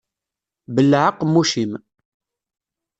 [0.73, 1.71] Belleɛ aqemmuc-im.